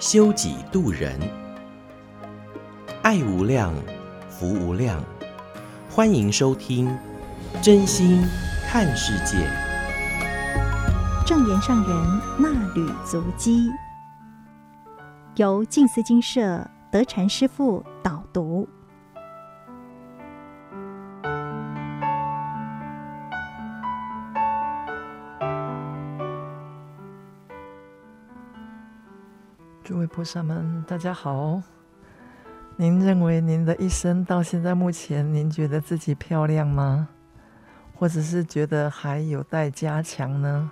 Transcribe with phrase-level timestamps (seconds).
[0.00, 1.14] 修己度人，
[3.02, 3.70] 爱无量，
[4.30, 4.98] 福无量。
[5.90, 6.90] 欢迎收听
[7.60, 8.26] 真心
[8.66, 9.46] 看世界，
[11.26, 13.70] 正言上人衲履足迹，
[15.36, 18.66] 由静思精舍德禅师父导读。
[30.12, 31.62] 菩萨们，大家好。
[32.76, 37.08] 您认为您的一生到现在目前，您觉得自己漂亮吗？
[37.94, 40.68] 或者是觉得还有待加强呢？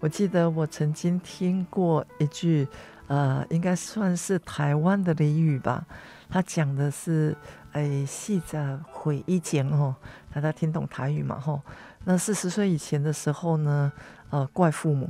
[0.00, 2.68] 我记得我曾经听过一句，
[3.06, 5.86] 呃，应该算是台湾的俚语吧。
[6.28, 7.34] 他讲的是，
[7.72, 9.96] 哎，细者毁一剪哦，
[10.30, 11.40] 大家听懂台语嘛？
[11.40, 11.62] 吼，
[12.04, 13.90] 那四十岁以前的时候呢，
[14.28, 15.06] 呃，怪父母；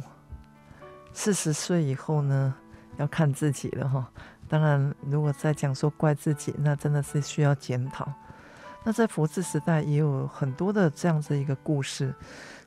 [1.13, 2.55] 四十岁以后呢，
[3.03, 4.11] 要看自己了哈。
[4.49, 8.11] 当然，如果再讲说怪自己，那真的是需要检讨。
[8.85, 12.15] 那在佛治时代也有很多的这样子一个故事，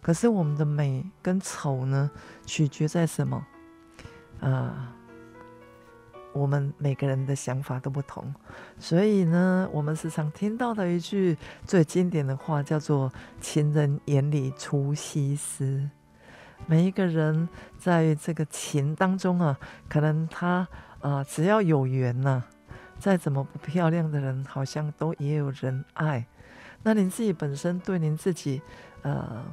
[0.01, 2.09] 可是我们的美跟丑呢，
[2.45, 3.45] 取决在什么？
[4.39, 4.93] 啊、
[6.33, 8.33] 我们每个人的想法都不同，
[8.79, 15.89] 所以呢，我们时常听到的一句最经典的话叫做“情人眼里出西施”。
[16.67, 20.67] 每一个人在这个情当中啊，可能他
[21.01, 22.43] 啊、只要有缘呐、
[22.97, 26.25] 再怎么不漂亮的人，好像都也有人爱。
[26.83, 28.61] 那您自己本身对您自己，
[29.03, 29.43] 呃，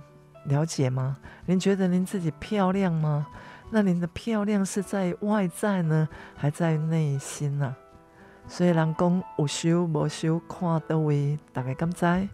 [0.45, 1.19] 了解吗？
[1.47, 3.27] 您觉得您自己漂亮吗？
[3.71, 7.75] 那您的漂亮是在外在呢，还在内心呢、
[8.47, 12.29] 所以人讲有修无修，看到位大概敢知，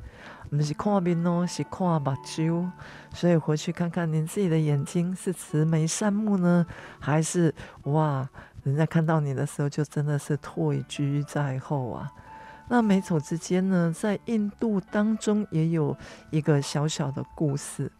[0.51, 2.71] 不是看面哦，是看目睭。
[3.13, 6.67] 所以回去看看您自己的眼睛，是慈眉善目呢，
[6.99, 7.55] 还是
[7.85, 8.29] 哇？
[8.65, 12.11] 人家看到你的时候，就真的是退居在后啊。
[12.69, 15.97] 那美丑之间呢，在印度当中也有
[16.31, 17.91] 一个小小的故事。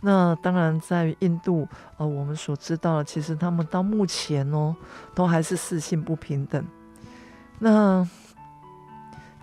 [0.00, 1.68] 那当然，在印度，
[1.98, 4.74] 呃，我们所知道的，其实他们到目前哦，
[5.14, 6.64] 都还是四性不平等。
[7.58, 8.06] 那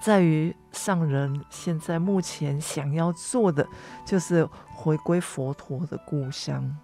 [0.03, 3.65] 在于上人现在目前想要做的，
[4.05, 6.75] 就是回归佛陀的故乡。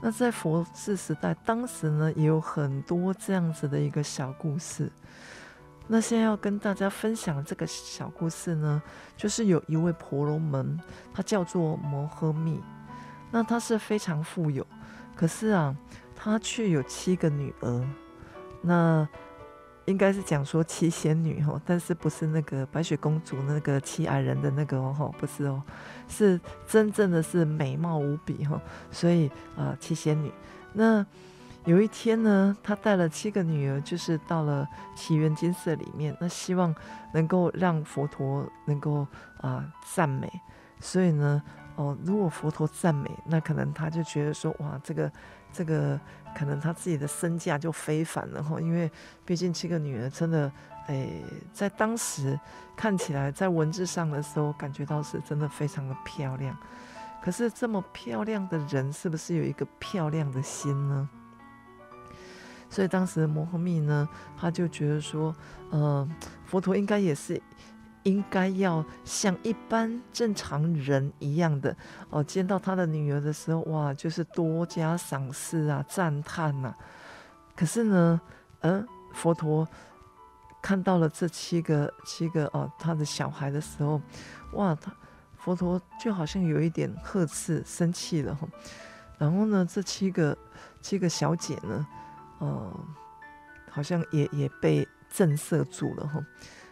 [0.00, 4.88] 那在佛治时代，当时呢也有很多这样子的一个小故事。
[5.88, 8.80] 那现在要跟大家分享这个小故事呢，
[9.16, 10.78] 就是有一位婆罗门，
[11.12, 12.62] 他叫做摩诃密。
[13.32, 14.64] 那他是非常富有，
[15.16, 15.76] 可是啊，
[16.14, 17.84] 他却有七个女儿。
[18.62, 19.08] 那
[19.86, 25.62] 应该是讲说七仙女哈，但是不是那个白雪公主那个七矮人的那个哦，不是哦，
[26.08, 28.60] 是真正的是美貌无比哈，
[28.90, 30.30] 所以啊、七仙女。
[30.72, 31.04] 那
[31.64, 36.74] 有一天呢，她带了七个女儿，就是到了祇园金色里面，那希望
[37.12, 39.06] 能够让佛陀能够
[39.40, 39.64] 啊
[39.94, 40.28] 赞美，
[40.80, 41.42] 所以呢，
[41.76, 45.10] 哦，如果佛陀赞美，那可能他就觉得说哇这个。
[45.52, 45.98] 这个
[46.36, 48.90] 可能他自己的身价就非凡了哈，因为
[49.24, 50.52] 毕竟七个女儿真的，
[50.86, 51.08] 哎，
[51.50, 52.38] 在当时
[52.76, 56.54] 看起来在文字上的时候，感觉到是真的非常的漂亮。
[57.22, 61.08] 可是这么漂亮的人，是不是有一个漂亮的心呢？
[62.68, 65.34] 所以当时摩诃密呢，他就觉得说，
[65.70, 66.06] 呃，
[66.44, 67.40] 佛陀应该也是。
[68.06, 71.76] 应该要像一般正常人一样的
[72.08, 76.72] 哦，见到他的女儿的时候，哇，就是多加赏识啊、赞叹呐。
[77.56, 78.20] 可是呢，
[78.60, 79.66] 嗯、呃，佛陀
[80.62, 84.00] 看到了这七个七个哦，他的小孩的时候，
[84.52, 84.94] 哇，他
[85.36, 88.46] 佛陀就好像有一点呵斥、生气了哈。
[89.18, 90.38] 然后呢，这七个
[90.80, 91.84] 七个小姐呢，
[92.38, 92.80] 哦、呃，
[93.68, 96.24] 好像也也被震慑住了哈。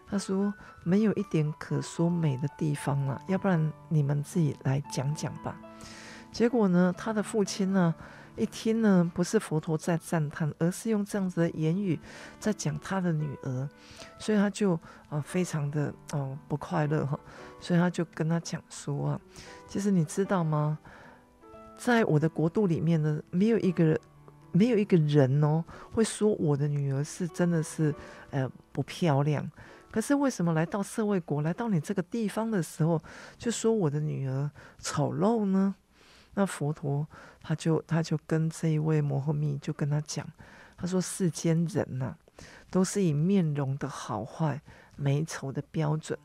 [0.06, 0.53] 他说
[0.85, 5.59] ：“没有一点可说美的地方了，要不然你们自己来讲讲吧。”
[6.31, 7.95] 结果呢，他的父亲呢，
[8.37, 11.99] 一听呢，不是佛陀在赞叹，而是用这样子的言语
[12.41, 13.69] 在讲他的女儿，
[14.19, 14.79] 所以他就
[15.09, 17.19] 啊非常的哦不快乐哈，
[17.61, 19.21] 所以他就跟他讲说啊，
[19.69, 20.79] 其实你知道吗？
[21.77, 24.01] 在我的国度里面呢，没有一个人
[24.53, 27.95] 没有一个人哦会说我的女儿是真的是
[28.31, 29.49] 呃不漂亮。
[29.94, 33.00] 可是为什么来到社会国，来到你这个地方的时候，
[33.38, 34.50] 就说我的女儿
[34.81, 35.76] 丑陋呢？
[36.35, 37.06] 那佛陀
[37.41, 40.26] 他就他就跟这一位摩诃密就跟他讲，
[40.76, 42.17] 他说世间人呐、
[42.73, 44.61] 都是以面容的好坏、
[44.96, 46.19] 美丑的标准，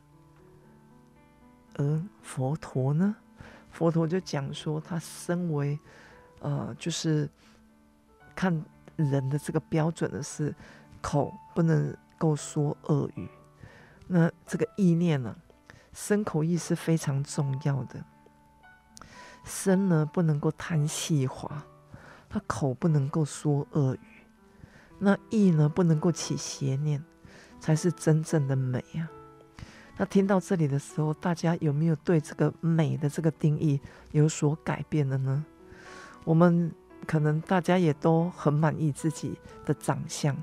[1.76, 3.14] 而佛陀呢，
[3.70, 5.78] 佛陀就讲说，他身为
[6.40, 7.30] 呃，就是
[8.34, 8.64] 看
[8.96, 10.52] 人的这个标准的是
[11.00, 13.28] 口不能够说恶语，
[14.12, 15.36] 那这个意念呢、啊，
[15.92, 18.04] 身口意是非常重要的。
[19.44, 21.64] 身呢不能够贪细滑，
[22.28, 24.26] 他口不能够说恶语，
[24.98, 27.02] 那意呢不能够起邪念，
[27.60, 29.08] 才是真正的美啊。
[29.96, 33.80] 那听到这里的时候，大家有没有对这个美的这个定义
[34.10, 35.44] 有所改变了呢？
[36.24, 36.72] 我们
[37.06, 40.36] 可能大家也都很满意自己的长相，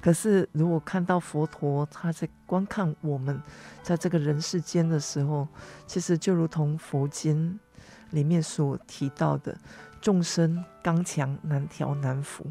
[0.00, 3.40] 可是如果看到佛陀他在观看我们
[3.82, 5.46] 在这个人世间的时候，
[5.86, 7.58] 其实就如同佛经。
[8.10, 9.58] 里面所提到的
[10.00, 12.46] 众生刚强难调难服，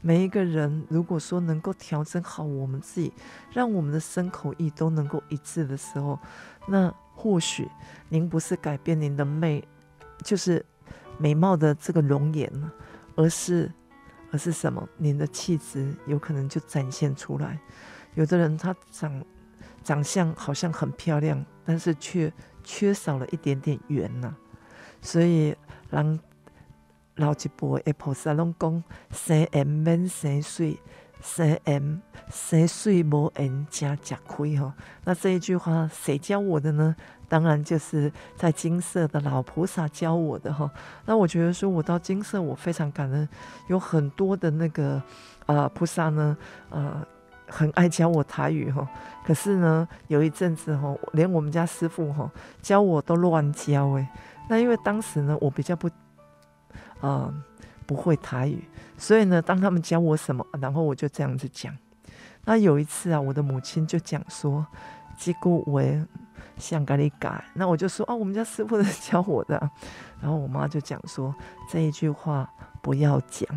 [0.00, 3.12] 每一个人如果说能够调整好我们自己，
[3.52, 6.18] 让我们的身口意都能够一致的时候，
[6.66, 7.70] 那或许
[8.08, 9.62] 您不是改变您的美，
[10.24, 10.66] 就是
[11.16, 12.52] 美貌的这个容颜，
[13.14, 13.72] 而是
[14.30, 14.88] 而是什么？
[14.96, 17.58] 您的气质有可能就展现出来。
[18.14, 19.24] 有的人他长
[19.84, 22.32] 长相好像很漂亮，但是却
[22.62, 24.34] 缺少了一点点缘呐。
[25.00, 25.56] 所以，
[25.90, 26.18] 人
[27.16, 30.78] 老一辈的菩萨拢讲：生缘免生水，
[31.22, 34.72] 生缘生水无缘真吃亏吼。
[35.04, 36.94] 那这一句话谁教我的呢？
[37.28, 40.70] 当然就是在金色的老菩萨教我的哈。
[41.04, 43.28] 那我觉得说，我到金色，我非常感恩，
[43.68, 44.94] 有很多的那个
[45.46, 46.36] 啊、呃、菩萨呢，
[46.70, 47.06] 呃，
[47.46, 48.88] 很爱教我台语哈。
[49.24, 52.30] 可是呢，有一阵子哈，连我们家师父哈
[52.62, 54.08] 教我都乱教诶。
[54.48, 55.90] 那因为当时呢，我比较不，
[57.00, 57.32] 呃，
[57.86, 58.66] 不会台语，
[58.96, 61.76] 所以呢，当他们教我什么，然后我就这样子讲。
[62.46, 64.66] 那有一次啊，我的母亲就讲说
[65.18, 65.82] ：“结果我
[66.58, 69.70] 想跟你改。”那我就说：“啊，我们家师傅是教我的。”
[70.20, 71.34] 然后我妈就讲说
[71.70, 72.48] ：“这一句话
[72.82, 73.48] 不要讲。”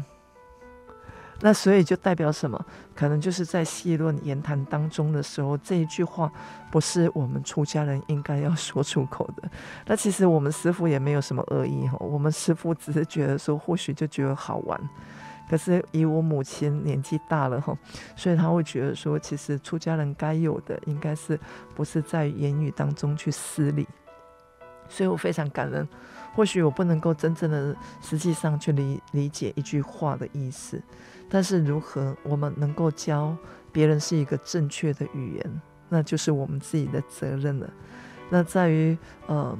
[1.43, 2.63] 那所以就代表什么？
[2.93, 6.31] 可能就是在戏论言谈当中的时候，这一句话
[6.69, 9.49] 不是我们出家人应该要说出口的。
[9.87, 14.79] 那其实我们师傅也没有什么恶意哈，我们师傅只是觉得说，或许就觉得好玩。
[15.51, 17.77] 可是以我母亲年纪大了哈，
[18.15, 21.37] 所以他会觉得说，其实出家人该有的应该是
[21.75, 23.85] 不是在言语当中去失礼。
[24.87, 25.85] 所以我非常感恩。
[26.33, 30.81] 或许我不能够真正的实际上去理理解一句话的意思。
[31.29, 33.35] 但是，如何我们能够教
[33.73, 37.69] 别人是一个正确的语言，那就是我们自己的责任了。
[38.29, 39.57] 那在于，嗯，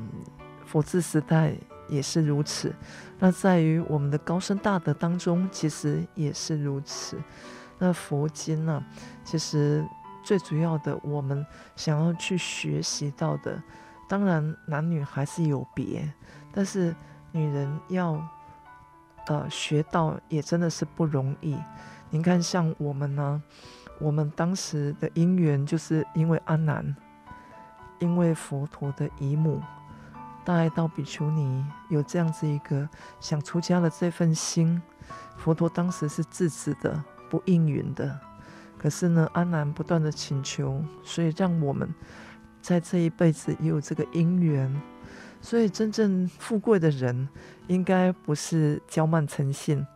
[0.66, 1.54] 佛治时代
[1.92, 2.74] 也是如此。
[3.20, 7.22] 那在于我们的高僧大德当中，其实也是如此。
[7.78, 8.84] 那佛经呢，
[9.24, 9.86] 其实
[10.24, 11.46] 最主要的，我们
[11.76, 13.62] 想要去学习到的，
[14.10, 16.12] 当然男女还是有别，
[16.52, 16.96] 但是
[17.32, 18.20] 女人要。
[19.28, 21.56] 呃，学到也真的是不容易。
[22.10, 23.42] 您看，像我们呢，
[24.00, 26.96] 我们当时的因缘，就是因为阿难，
[28.00, 29.62] 因为佛陀的姨母
[30.52, 32.86] 大爱到比丘尼有这样子一个
[33.22, 34.82] 想出家的这份心，
[35.38, 38.20] 佛陀当时是制止的，不应允的。
[38.78, 41.96] 可是呢，阿难不断的请求，所以让我们
[42.62, 44.70] 在这一辈子也有这个因缘。
[45.40, 47.30] 所以，真正富贵的人，
[47.68, 49.88] 应该不是骄慢成性，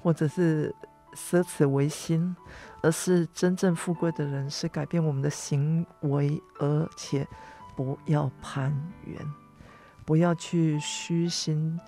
[0.00, 0.72] 或者是
[1.14, 2.36] 奢侈为心，
[2.80, 7.26] 而是真正富贵的人是改变我们的行为，而且
[7.74, 8.72] 不要攀
[9.04, 9.18] 缘，
[10.06, 11.78] 不要去虚心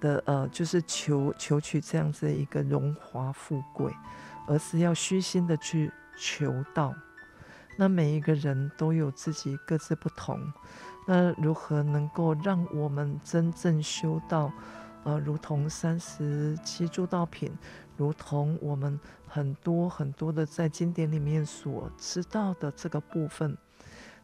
[0.00, 3.92] 的呃，就是求求取这样子一个荣华富贵，
[4.46, 6.94] 而是要虚心的去求道。
[7.76, 10.38] 那每一个人都有自己各自不同。
[11.06, 14.52] 那如何能够让我们真正修道？
[15.04, 17.50] 呃，如同三十七诸道品，
[17.96, 23.56] 如同我们很多很多的在经典里面所知道的这个部分。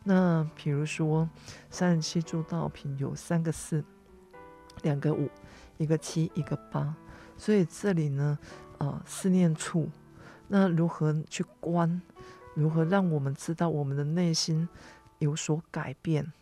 [0.04, 1.28] 那比如说，
[1.70, 3.84] 三十七诸道品有三个四，
[4.82, 5.28] 两个五，
[5.76, 6.94] 一个七，一个八。
[7.36, 8.38] 所以这里呢，
[8.78, 9.88] 呃，四念处，
[10.48, 12.00] 那如何去观？
[12.54, 14.68] 如何让我们知道我们的内心
[15.18, 16.32] 有所改变？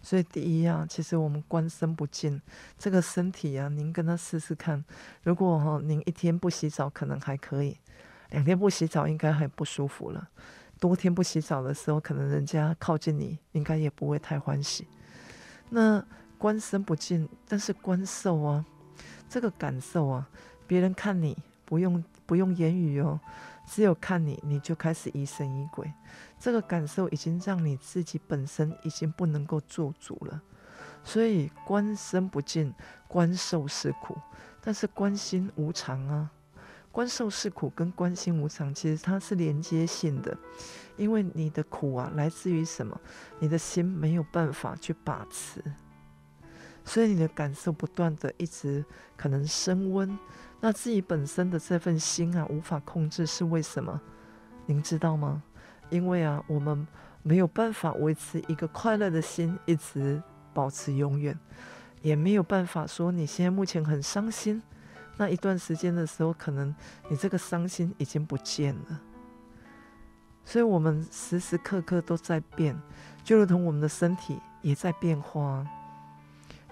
[0.00, 2.42] 所以第一啊，其实我们观身不净，
[2.76, 4.84] 这个身体啊，您跟他试试看，
[5.22, 7.78] 如果哈您一天不洗澡可能还可以，
[8.30, 10.28] 两天不洗澡应该很不舒服了，
[10.82, 14.88] 多天不洗澡的时候，可能人家靠近你应该也不会太欢喜。
[15.70, 16.04] 那
[16.36, 18.66] 观身不净，但是观受啊，
[19.28, 20.28] 这个感受啊，
[20.66, 23.20] 别人看你不用不用言语哦。
[23.64, 25.88] 只有看你，你就开始疑神疑鬼，
[26.40, 30.42] 这个感受已经让你自己本身已经不能够做主了。
[31.04, 32.74] 所以观身不净，
[33.06, 34.18] 观受是苦，
[34.60, 36.28] 但是观心无常啊。
[36.92, 40.36] 观受是苦跟观心无常，其实它是连接性的，
[40.96, 43.00] 因为你的苦啊来自于什么？
[43.40, 45.64] 你的心没有办法去把持，
[46.84, 48.84] 所以你的感受不断的一直
[49.16, 50.16] 可能升温。
[50.60, 54.00] 那自己本身的这份心啊，无法控制，是为什么？
[54.66, 55.42] 您知道吗？
[55.88, 56.86] 因为啊，我们
[57.22, 60.22] 没有办法维持一个快乐的心，一直
[60.52, 61.36] 保持永远，
[62.02, 64.62] 也没有办法说你现在目前很伤心，
[65.16, 66.74] 那一段时间的时候，可能
[67.08, 69.00] 你这个伤心已经不见了。
[70.44, 72.76] 所以，我们时时刻刻都在变，
[73.22, 75.64] 就如同我们的身体也在变化。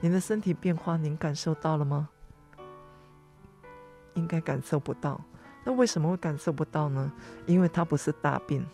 [0.01, 2.09] 您的身体变化，您感受到了吗？
[4.15, 5.21] 应该感受不到，
[5.65, 7.13] 那为什么会感受不到呢？
[7.47, 8.67] 因为它不是大病，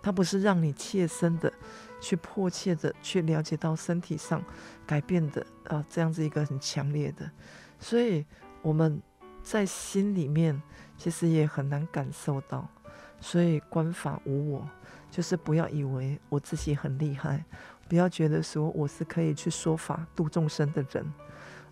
[0.00, 1.52] 它不是让你切身的
[2.00, 4.42] 去迫切的去了解到身体上
[4.86, 7.30] 改变的啊，这样子一个很强烈的，
[7.78, 8.24] 所以
[8.62, 9.00] 我们
[9.42, 10.60] 在心里面
[10.96, 12.68] 其实也很难感受到。
[13.20, 14.68] 所以观法无我，
[15.10, 17.44] 就是不要以为我自己很厉害，
[17.88, 21.04] 不要觉得说我是可以去说法度众生的人。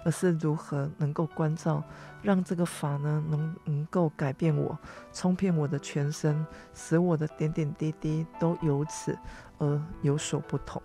[0.06, 1.82] 而是如何能够关照，
[2.20, 4.78] 让这个法呢能能够改变我，
[5.14, 9.18] 冲遍我的全身，使我的点点滴滴都由此
[9.56, 10.82] 而有所不同。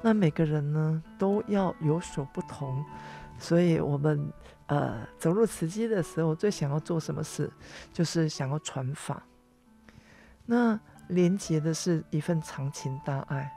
[0.00, 2.82] 那每个人呢都要有所不同，
[3.38, 4.32] 所以我们
[4.66, 7.50] 呃走入慈济的时候，最想要做什么事，
[7.92, 9.22] 就是想要传法。
[10.44, 13.52] 那连接的是一份长情大爱，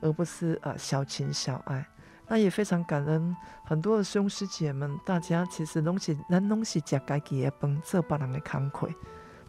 [0.00, 1.86] 而不是呃小情小爱。
[2.28, 8.88] 那也非常感恩很多的师兄师姐们，大家其实东西咱东西吃自己的饭，做别人的工课，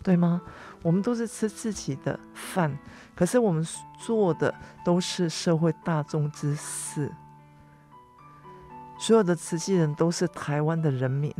[0.01, 0.41] 对吗？
[0.81, 2.75] 我们都是吃自己的饭，
[3.15, 3.63] 可是我们
[3.99, 4.51] 做的
[4.83, 7.11] 都是社会大众之事。
[9.01, 11.33] 所有的慈济人都是台湾的人民，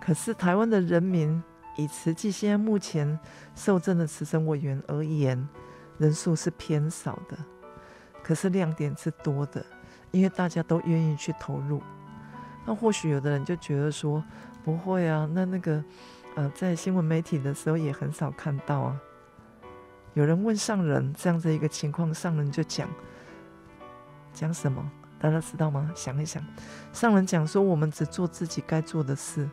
[0.00, 1.42] 可是台湾的人民
[1.76, 3.20] 以慈济现在目前
[3.54, 5.46] 受赠的慈生委员而言，
[5.98, 7.36] 人数是偏少的。
[8.22, 9.62] 可是亮点是多的，
[10.10, 11.82] 因为大家都愿意去投入。
[12.64, 14.24] 那或许有的人就觉得说
[14.64, 15.84] 不会啊，那那个
[16.34, 18.98] 呃，在新闻媒体的时候也很少看到啊。
[20.14, 22.88] 有人问上人这样子一个情况，上人就讲
[24.32, 24.90] 讲什么？
[25.18, 25.90] 大家知道吗？
[25.94, 26.42] 想一想，
[26.92, 29.48] 上人讲说我们只做自己该做的事，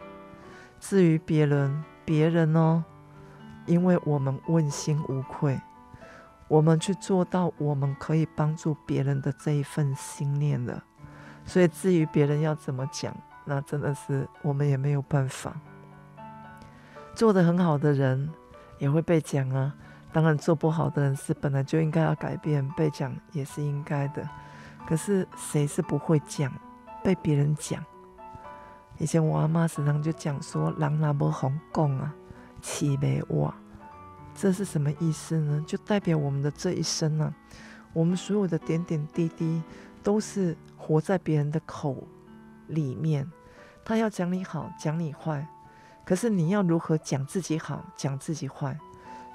[0.80, 2.84] 至于别人，别人哦，
[3.66, 5.60] 因为我们问心无愧。
[6.48, 10.84] 我们去做到我们可以帮助别人的这一份心念了，
[11.44, 15.60] 所以至于别人要怎么讲，那真的是我们也没有办法。
[17.16, 18.30] 做得很好的人
[18.78, 19.74] 也会被讲啊，
[20.14, 24.30] 当然做不好的人是本来就应该要改变，被讲也是应该的。
[24.88, 26.52] 可是谁是不会讲，
[27.04, 27.84] 被别人讲？
[28.98, 32.14] 以前我阿妈时常就讲说：“人若无红讲啊，
[32.62, 33.54] 气没哇。”
[34.34, 35.64] 这是什么意思呢？
[35.66, 37.34] 就代表我们的这一生啊，
[37.94, 39.64] 我们所有的点点滴滴
[40.04, 42.06] 都是活在别人的口
[42.68, 43.30] 里面。
[43.84, 45.48] 他要讲你好，讲你坏，
[46.06, 48.78] 可是你要如何讲自己好，讲自己坏，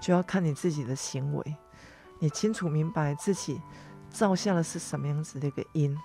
[0.00, 1.56] 就要看你自己的行为。
[2.18, 3.60] 你清楚明白自己
[4.10, 5.96] 造下的是什么样子的一个因。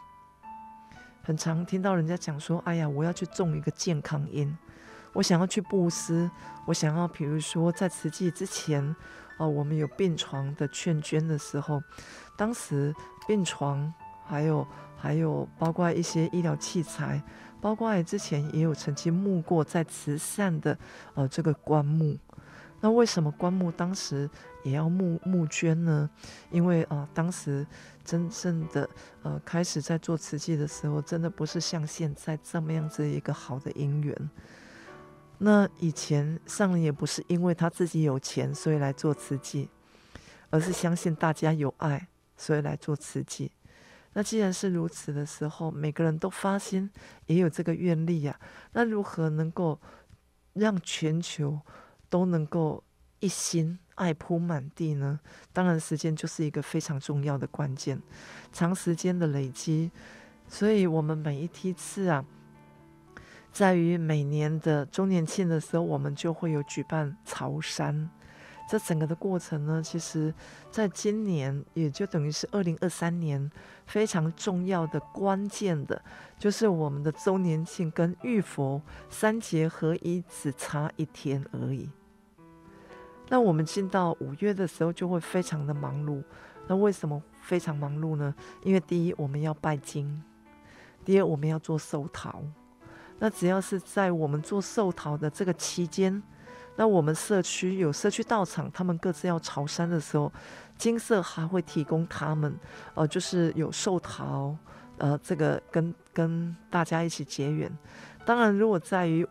[1.24, 4.56] 很常听到人家讲说：“哎呀，我要去种一个健康因。”
[5.14, 6.30] 我想要去布施，
[6.66, 8.96] 我想要，比如说在慈济之前，
[9.38, 11.82] 哦、我们有病床的劝捐的时候，
[12.38, 12.94] 当时
[13.26, 13.94] 病床
[14.26, 17.24] 还有还有包括一些医疗器材，
[17.62, 20.78] 包括之前也有曾经募过在慈善的
[21.14, 22.18] 呃这个棺木，
[22.82, 24.30] 那为什么棺木当时
[24.64, 26.10] 也要募募捐呢？
[26.52, 27.66] 因为啊、当时
[28.04, 28.88] 真正的
[29.24, 34.30] 呃开始在做慈济的时候，真的不是像现在这么样子一个好的因缘。
[35.38, 39.70] 那以前上人也不是因为他自己有钱，所以来做慈济，
[40.50, 43.52] 而是相信大家有爱，所以来做慈济。
[44.14, 46.90] 那既然是如此的时候，每个人都发心，
[47.26, 48.40] 也有这个愿力呀。
[48.72, 49.78] 那如何能够
[50.54, 51.60] 让全球
[52.16, 52.82] 都能够
[53.20, 55.20] 一心爱铺满地呢？
[55.52, 58.02] 当然，时间就是一个非常重要的关键，
[58.54, 59.92] 长时间的累积。
[60.48, 62.24] 所以，我们每一梯次啊，
[63.52, 68.10] 在于每年的周年庆的时候，我们就会有举办朝山。
[68.70, 70.34] 这整个的过程呢，其实
[70.72, 73.52] 在今年也就等于是二零二三年
[73.86, 76.02] 非常重要的关键的，
[76.40, 81.90] 就是我们的周年庆跟浴佛三节合一，只差一天而已。
[83.30, 86.24] 那我们进到五月的时候就会非常的忙碌。
[86.68, 88.34] 那为什么非常忙碌呢？
[88.64, 90.24] 因为第一我们要拜金，
[91.04, 92.42] 第二我们要做寿桃。
[93.20, 96.22] 那只要是在我们做寿桃的这个期间，
[96.76, 100.32] 那我们社区有社区道场，他们各自要朝山的时候，
[100.78, 102.54] 金色还会提供他们，
[102.94, 104.58] 呃，就是有寿桃，
[104.98, 107.72] 呃，这个跟跟大家一起结缘。
[108.26, 109.26] 当然，如果在于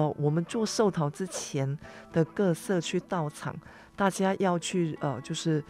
[0.00, 1.78] 呃我们做寿桃之前
[2.12, 3.54] 的各社区道场，
[3.94, 5.62] 大家要去呃，就是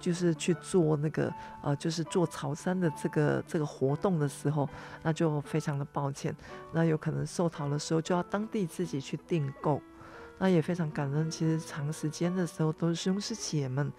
[0.00, 4.68] 就是去做那个呃，就是做潮山的这个这个活动的时候，
[5.02, 6.34] 那就非常的抱歉，
[6.72, 9.80] 那有可能寿桃的时候就要当地自己去订购。
[10.38, 13.92] 那也非常感恩，其实长时间的时候都是兄师姐们，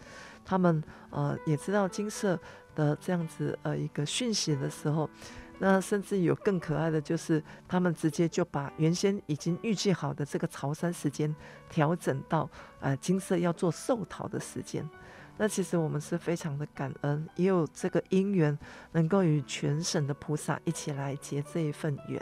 [0.44, 2.38] 他们呃也知道金色
[2.74, 5.08] 的这样子呃一个讯息的时候，
[5.64, 11.34] 那甚至有更可爱的就是他们直接就把原先已经预计好的这个朝山时间
[11.70, 12.50] 调整到
[12.80, 14.90] 呃金色要做寿桃的时间。
[15.38, 18.58] 那其实我们是非常的感恩，也有这个因缘
[18.94, 22.20] 能够与全省的菩萨一起来结这一份缘。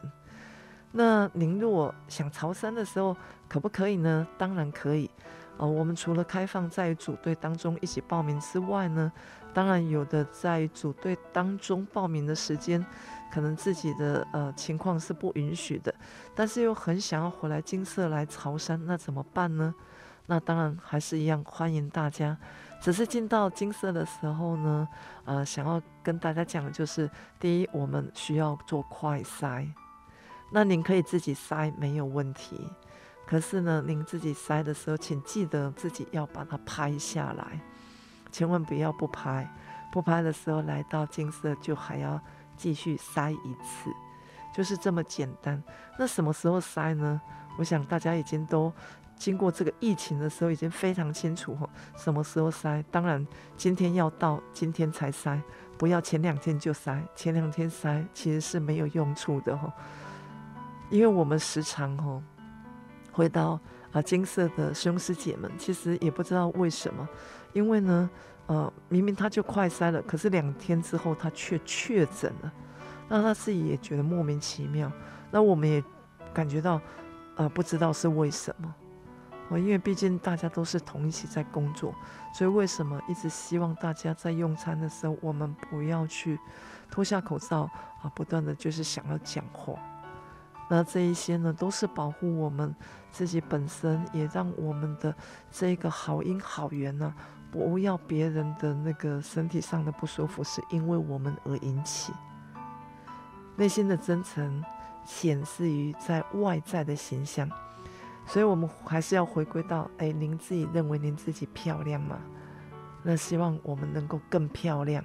[0.92, 3.16] 那您如果想朝山的时候，
[3.48, 4.28] 可不可以呢？
[4.38, 5.10] 当然可以。
[5.60, 9.12] 呃，我们除了开放在组队当中一起报名之外呢，
[9.54, 12.84] 当然有的在组队当中报名的时间，
[13.32, 15.94] 可能自己的呃情况是不允许的，
[16.34, 19.76] 但是又很想要回来金色来潮山，那怎么办呢？
[20.28, 22.38] 那当然还是一样欢迎大家，
[22.80, 24.88] 只是进到金色的时候呢，
[25.26, 29.68] 呃，想要跟大家讲的就是，第一，我们需要做快筛。
[30.52, 32.60] 那您可以自己筛没有问题，
[33.30, 37.62] 可是呢，您自己筛的时候，请记得自己要把它拍下来，
[38.32, 39.48] 千万不要不拍。
[39.92, 42.20] 不拍的时候来到金色就还要
[42.58, 43.92] 继续筛一次，
[44.52, 45.62] 就是这么简单。
[46.00, 47.22] 那什么时候筛呢？
[47.60, 48.74] 我想大家已经都
[49.16, 51.56] 经过这个疫情的时候，已经非常清楚，
[51.96, 52.84] 什么时候筛。
[52.90, 53.24] 当然，
[53.56, 55.40] 今天要到今天才筛，
[55.78, 59.72] 不要前两天就筛，前两天筛其实是没有用处的哈。
[60.90, 62.24] 因为我们时常吼
[63.20, 63.60] 回到
[63.92, 67.06] 啊金色的师兄师姐们，其实也不知道为什么，
[67.52, 68.10] 因为呢，
[68.48, 72.54] 呃，明明他就快筛了，可是两天之后他却确诊了，
[73.10, 74.90] 那他自己也觉得莫名其妙，
[75.32, 75.84] 那我们也
[76.34, 76.80] 感觉到，
[77.36, 78.74] 呃，不知道是为什么，
[79.50, 81.94] 哦，因为毕竟大家都是同一起在工作，
[82.34, 86.40] 所以为什么一直希望大家在用餐的时候，我们不要去
[86.90, 87.70] 脱下口罩
[88.02, 89.74] 啊，不断的就是想要讲话。
[90.72, 92.76] 那这一些呢，都是保护我们
[93.12, 95.16] 自己本身，也让我们的
[95.50, 97.12] 这个好因好缘呢，
[97.50, 102.14] 不要别人的那个身体上的不舒服是因为我们而引起。
[103.56, 104.64] 内心的真诚
[105.04, 107.50] 显示于在外在的形象，
[108.28, 112.20] 所以我们还是要回归到：哎，您自己认为您自己漂亮吗？
[113.02, 115.04] 那希望我们能够更漂亮，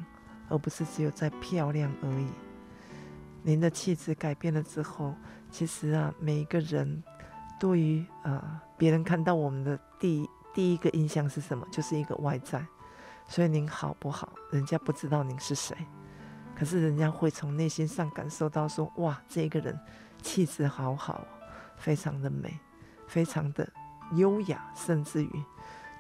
[0.51, 2.29] 而不是只有在漂亮而已。
[3.43, 5.15] 您的气质改变了之后。
[5.55, 7.01] 其实啊，每一个人
[7.61, 11.65] 对于啊别人看到我们的第第一个印象是什么？
[11.71, 12.67] 就是一个外在。
[13.29, 15.77] 所以您好不好，人家不知道您是谁，
[16.59, 19.79] 可是人家会从内心上感受到说：哇，这个人
[20.21, 21.25] 气质好好，
[21.77, 22.59] 非常的美，
[23.07, 23.65] 非常的
[24.15, 25.45] 优雅，甚至于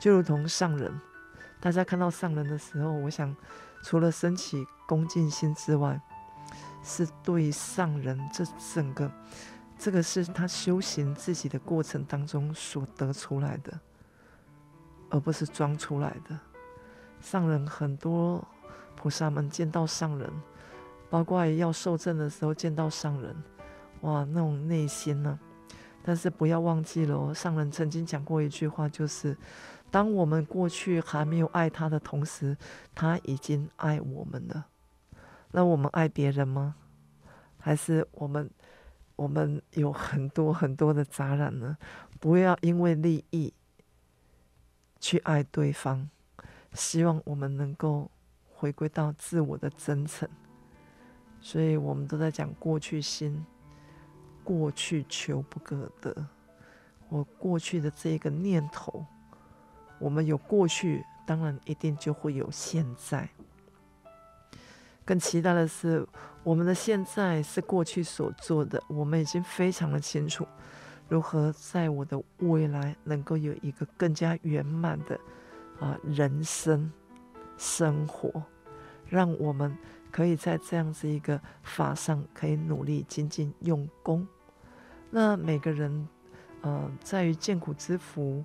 [0.01, 1.01] 就如同上人。
[1.61, 3.33] 大家看到上人的时候，我想
[3.85, 6.01] 除了升起恭敬心之外，
[6.85, 8.45] 是对上人这
[8.75, 9.11] 整个，
[9.79, 13.81] 这个是他修行自己的过程当中所得出来的，
[15.11, 16.39] 而不是装出来的。
[17.21, 18.47] 上人很多
[18.95, 20.31] 菩萨们见到上人，
[21.09, 23.35] 包括要受证的时候见到上人，
[24.03, 25.39] 哇，那种内心呢、
[26.03, 29.35] 但是不要忘记了哦，上人曾经讲过一句话，就是
[29.91, 32.57] 当我们过去还没有爱他的同时，
[32.95, 34.67] 他已经爱我们了。
[35.57, 36.75] 那我们爱别人吗？
[37.61, 38.51] 还是我们
[39.15, 41.79] 我们有很多很多的杂染呢？
[42.19, 43.55] 不要因为利益
[44.99, 46.11] 去爱对方。
[46.73, 48.11] 希望我们能够
[48.53, 50.29] 回归到自我的真诚。
[51.41, 53.47] 所以我们都在讲过去心，
[54.43, 56.27] 过去求不可得。
[57.09, 59.07] 我过去的这个念头，
[60.01, 63.29] 我们有过去，当然一定就会有现在。
[65.05, 66.07] 更期待的是，
[66.43, 70.47] 我们的现在是过去所做的，我们已经非常的清楚，
[71.09, 75.21] 如何在我的未来能够有一个更加圆满的
[75.79, 76.91] 啊人生
[77.59, 78.43] 生活，
[79.07, 79.77] 让我们
[80.11, 84.27] 可以在这样子一个法上可以努力精进用功。
[85.11, 86.09] 那每个人，
[86.63, 88.43] 呃，在于见苦之福，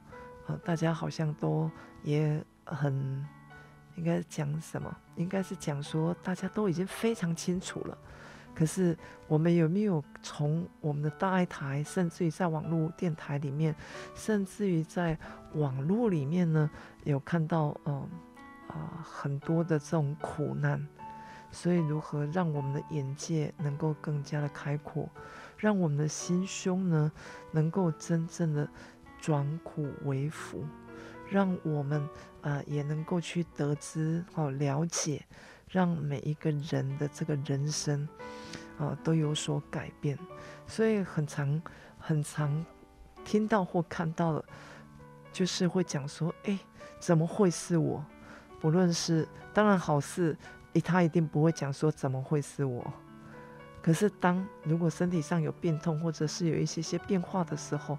[0.48, 1.72] 呃，大家好像都
[2.04, 3.26] 也很。
[4.00, 4.96] 应该讲什么？
[5.18, 7.98] 应该是讲说大家都已经非常清楚了。
[8.56, 13.76] 可是我们有没有从我们的大爱台，甚至于在网络电台里面，
[14.16, 15.18] 甚至于在
[15.56, 16.70] 网络里面呢，
[17.04, 18.10] 有看到嗯
[18.68, 20.88] 啊、很多的这种苦难？
[21.52, 25.10] 所以如何让我们的眼界能够更加的开阔，
[25.58, 27.12] 让我们的心胸呢
[27.52, 28.70] 能够真正的
[29.20, 30.64] 转苦为福？
[31.30, 32.08] 让我们
[32.42, 35.26] 啊、也能够去得知哦了解，
[35.68, 38.08] 让每一个人的这个人生
[38.78, 40.18] 啊、都有所改变。
[40.66, 41.62] 所以很常
[41.98, 42.66] 很常
[43.26, 44.46] 听到或看到的，
[45.34, 46.58] 就是会讲说：哎，
[47.00, 48.04] 怎么会是我？
[48.62, 50.38] 不论是当然好事，
[50.84, 52.86] 他一定不会讲说怎么会是我。
[53.82, 57.98] 可是当如果身体上有病痛，或者是有一些些变化的时候，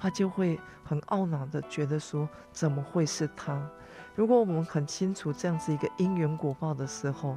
[0.00, 3.70] 他就会很懊恼的觉得说：“怎么会是他？”
[4.16, 7.36] 如果我们很清楚这样子一个因缘果报的时候，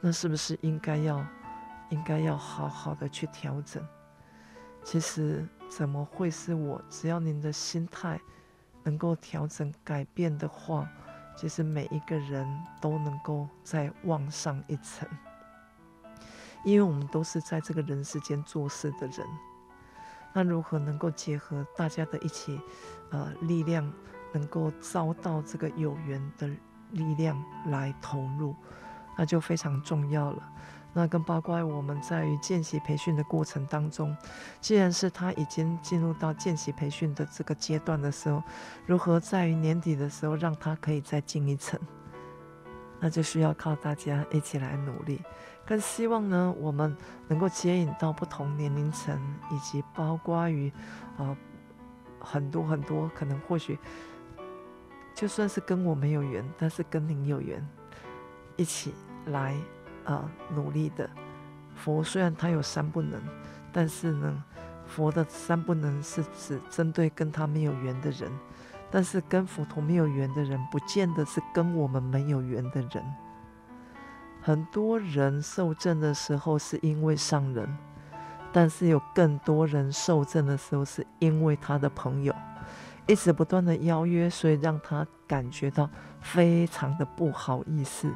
[0.00, 1.24] 那是不是应该要
[1.90, 3.84] 应该要好好的去调整？
[4.82, 6.80] 其实怎么会是我？
[6.88, 8.20] 只要您的心态
[8.82, 10.88] 能够调整改变的话，
[11.36, 12.46] 其实每一个人
[12.80, 15.08] 都能够再往上一层，
[16.64, 19.26] 因为我们都是在这个人世间做事的人。
[20.34, 22.60] 那如何能够结合大家的一起，
[23.10, 23.90] 呃，力量，
[24.32, 26.48] 能够遭到这个有缘的
[26.90, 28.54] 力量来投入，
[29.16, 30.42] 那就非常重要了。
[30.92, 34.16] 那更包括我们在于见习培训的过程当中，
[34.60, 38.42] 既然是他已经进入到见习培训的这个阶段的时候，
[38.86, 41.78] 如何在于年底的时候让他可以再进一层，
[43.00, 45.20] 那就需要靠大家一起来努力。
[45.66, 46.94] 更希望呢，我们
[47.28, 49.18] 能够接引到不同年龄层，
[49.50, 50.68] 以及包括于
[51.16, 51.36] 啊、呃、
[52.20, 53.78] 很多很多可能或许
[55.14, 57.66] 就算是跟我没有缘，但是跟您有缘，
[58.56, 58.92] 一起
[59.26, 59.54] 来
[60.04, 61.08] 啊、呃、努力的。
[61.74, 63.20] 佛虽然他有三不能，
[63.72, 64.44] 但是呢，
[64.86, 68.30] 佛的三不能是指针对跟他没有缘的人，
[68.90, 73.04] 但是跟佛陀没有缘的人，不见得是跟我们没有缘的人。
[74.46, 77.66] 很多人受证的时候是因为上人，
[78.52, 82.34] 但是有更多人受证的时候是因为他的朋友
[83.06, 85.88] 一直不断的邀约，所以让他感觉到
[86.20, 88.14] 非常的不好意思。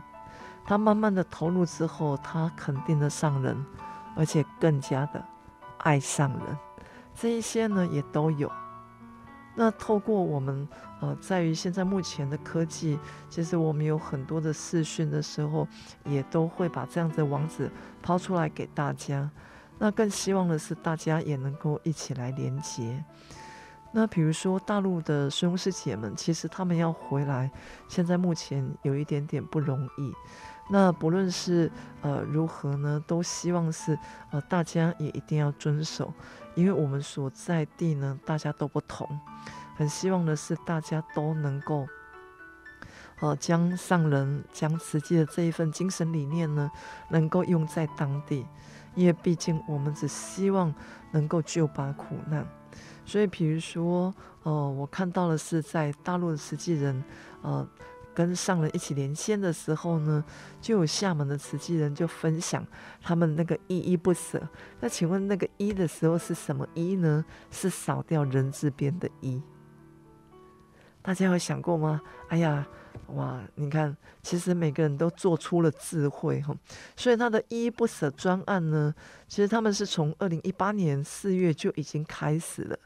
[0.67, 3.65] 他慢慢的投入之后，他肯定了上人，
[4.15, 5.25] 而且更加的
[5.79, 6.59] 爱上人。
[7.15, 8.53] 这一些呢也都有。
[9.61, 10.69] 那透过我们
[11.01, 12.97] 呃，在于现在目前的科技，
[13.29, 15.67] 其实我们有很多的视讯的时候，
[16.05, 17.69] 也都会把这样的网址
[18.01, 19.29] 抛出来给大家。
[19.77, 23.05] 那更希望的是大家也能够一起来连接。
[23.91, 27.51] 那比如说大陆的师兄师姐们，其实他们要回来，
[27.89, 30.13] 现在目前有一点点不容易。
[30.71, 33.99] 那不论是呃如何呢，都希望是
[34.31, 36.13] 呃大家也一定要遵守，
[36.55, 39.09] 因为我们所在地呢，大家都不同，
[39.77, 41.87] 很希望的是大家都能够
[43.21, 46.71] 呃将上人将慈济的这一份精神理念呢，
[47.11, 48.47] 能够用在当地，
[48.95, 50.75] 因为毕竟我们只希望
[51.13, 52.47] 能够救拔苦难，
[53.05, 57.05] 所以比如说呃我看到的是在大陆的慈济人
[57.43, 57.67] 呃。
[58.19, 60.25] 跟上人一起连线的时候呢，
[60.61, 62.67] 就有厦门的慈济人就分享
[63.01, 64.43] 他们那个依依不舍。
[64.81, 67.25] 那请问那个依的时候是什么依呢？
[67.53, 69.41] 是少掉人字边的依。
[71.01, 72.03] 大家有想过吗？
[72.27, 72.67] 哎呀，
[73.15, 73.41] 哇！
[73.55, 76.53] 你看，其实每个人都做出了智慧哈。
[76.97, 78.93] 所以他的依依不舍专案呢，
[79.29, 82.77] 其实他们是从二零一八年四月就已经开始了。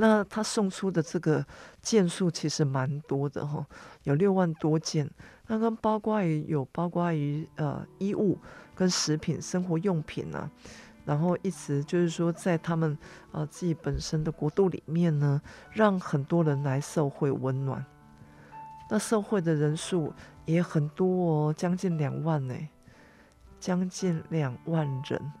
[0.00, 1.44] 那他送出的这个
[1.82, 3.66] 件数其实蛮多的哈，
[4.04, 5.10] 有六万多件。
[5.48, 8.38] 那跟包括于有包括于呃衣物
[8.76, 10.48] 跟食品、生活用品啊，
[11.04, 12.96] 然后一直就是说在他们
[13.32, 17.84] 呃自己本身的国度里面呢，让很多人来受惠温暖。
[18.90, 22.54] 那受惠的人数也很多哦，将近两万呢，
[23.58, 25.32] 将近两万人。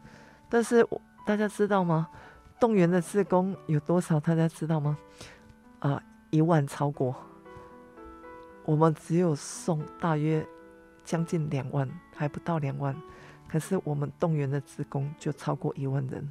[0.48, 0.84] 但是
[1.24, 2.08] 大家知道吗？
[2.60, 4.18] 动员的志工有多少？
[4.18, 4.98] 大家知道吗？
[5.78, 7.14] 啊，一万超过，
[8.64, 10.44] 我们只有送大约
[11.04, 12.94] 将近两万，还不到两万，
[13.48, 16.28] 可是我们动员的职工就超过一万人。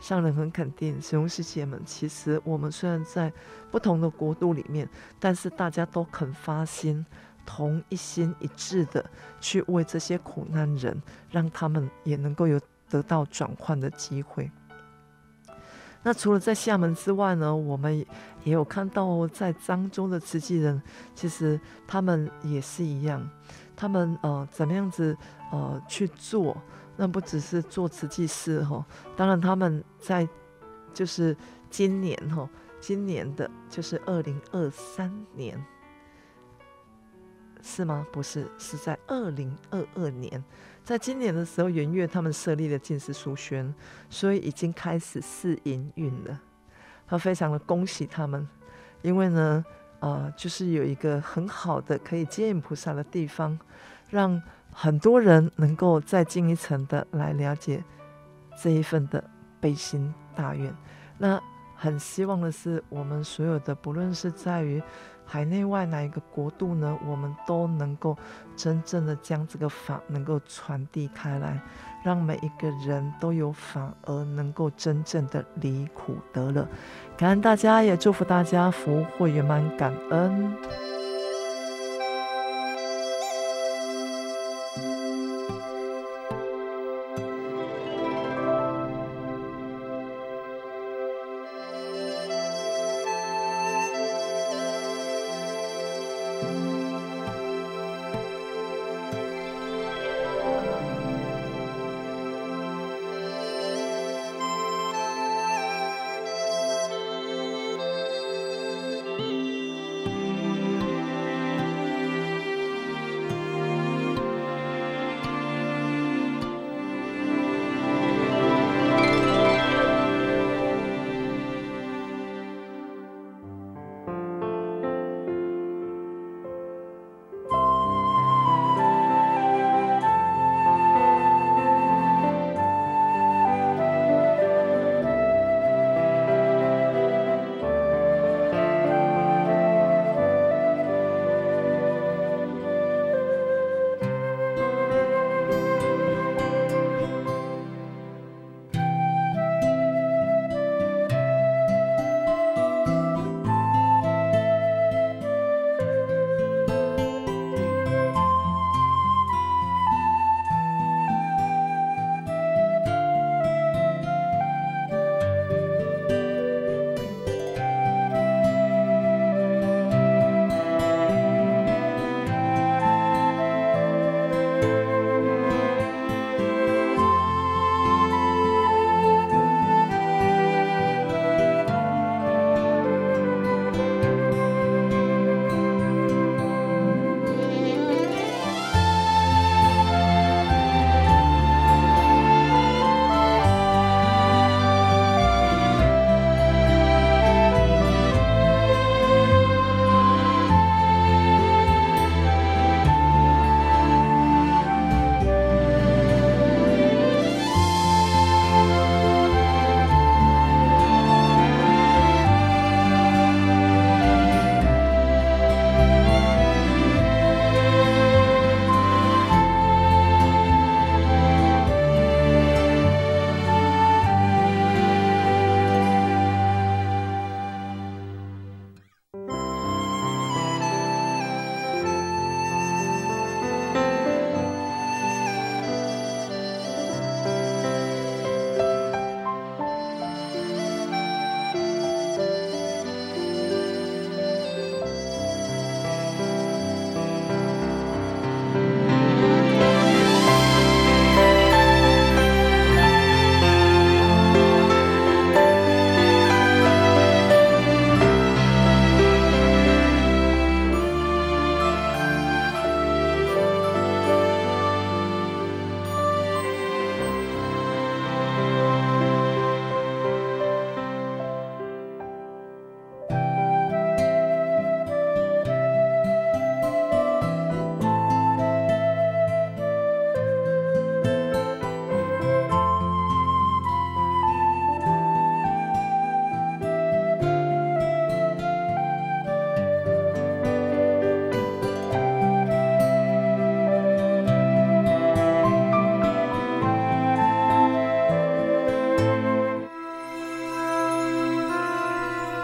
[0.00, 3.32] 上人很肯定，师兄师姐们，其实我们虽然在
[3.70, 4.88] 不同的国度里面，
[5.18, 7.06] 但是大家都肯发心，
[7.46, 9.02] 同一心一致的
[9.40, 12.60] 去为这些苦难人，让他们也能够有
[12.92, 14.50] 得到转换的机会。
[16.02, 17.96] 那除了在厦门之外呢，我们
[18.44, 20.82] 也有看到在漳州的慈济人，
[21.14, 23.26] 其实他们也是一样，
[23.74, 25.16] 他们呃怎么样子
[25.50, 26.54] 呃去做。
[26.94, 28.84] 那不只是做慈济事哈，
[29.16, 30.28] 当然他们在
[30.92, 31.34] 就是
[31.70, 32.46] 今年哈，
[32.80, 35.58] 今年的就是二零二三年，
[37.62, 38.04] 是吗？
[38.12, 40.44] 不是，是在二零二二年，
[40.84, 43.74] 在今年的时候，元月他们设立了进士书轩，
[44.10, 46.40] 所以已经开始试营运了。
[47.06, 48.46] 他非常的恭喜他们，
[49.02, 49.64] 因为呢，
[50.00, 53.58] 呃，就是有一个很好的可以接引菩萨的地方，
[54.10, 54.42] 让。
[54.74, 57.84] 很多人能够再进一层的来了解
[58.62, 59.22] 这一份的
[59.60, 60.74] 悲心大愿，
[61.18, 61.38] 那
[61.76, 64.82] 很希望的是，我们所有的不论是在于
[65.32, 68.14] 海内外哪一个国度呢，我们都能够
[68.54, 71.58] 真正的将这个法能够传递开来，
[72.04, 76.68] 让每一个人都有法而能够真正的离苦得乐。
[77.16, 80.91] 感恩大家，也祝福大家福慧圆满，感恩。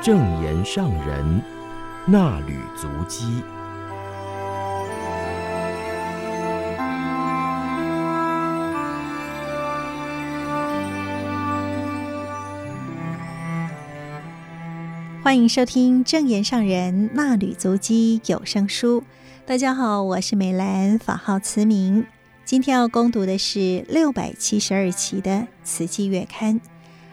[0.01, 1.43] 正言上人
[2.07, 3.43] 那履足迹。
[15.21, 19.03] 欢迎收听正言上人那履足迹有声书。
[19.45, 22.07] 大家好，我是美兰，法号慈明。
[22.45, 25.31] 今天要攻读的是六百七十二期的
[25.65, 26.61] 《慈济月刊》，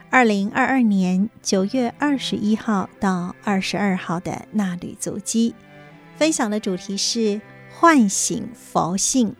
[0.09, 5.53] 二零二二年九月二十一号到二十二号的那旅足迹。
[6.15, 9.35] 分享的主题是唤醒佛性。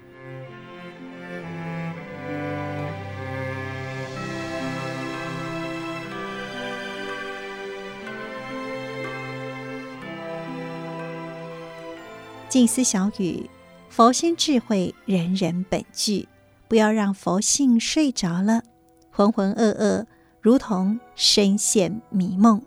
[12.50, 13.50] 静思小语：
[13.90, 16.28] 佛心智慧，人人本具。
[16.68, 18.64] 不要让佛性睡着了，
[19.12, 20.06] 浑浑噩噩，
[20.46, 22.62] 如同深陷迷梦。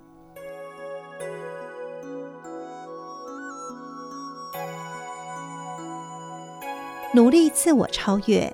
[7.14, 8.52] 努力自我超越。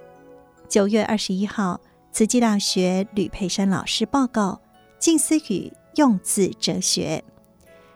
[0.69, 1.81] 九月二十一号，
[2.13, 4.61] 慈济大学吕佩珊老师报告
[4.99, 7.25] 《静思语用字哲学》，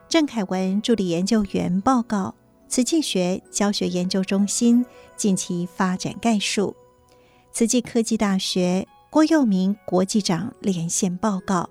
[0.09, 2.35] 郑凯文助理研究员报告。
[2.69, 6.75] 慈济学教学研究中心近期发展概述，
[7.53, 11.71] 慈济科技大学郭佑明国际长连线报告，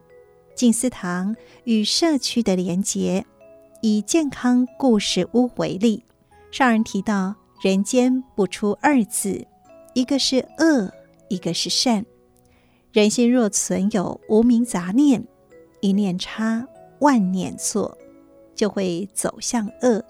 [0.56, 3.24] 静思堂与社区的连结。
[3.84, 6.04] 以健康故事屋为例，
[6.50, 9.46] 上人提到人间不出二字，
[9.94, 10.92] 一个是恶，
[11.30, 12.04] 一个是善。
[12.92, 15.24] 人心若存有无明杂念，
[15.80, 16.68] 一念差，
[17.02, 17.96] 万念错，
[18.56, 20.04] 就会走向恶。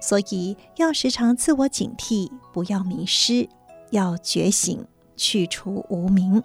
[0.00, 3.48] 所以要时常自我警惕，不要迷失，
[3.90, 4.86] 要觉醒，
[5.18, 6.42] 去除无明，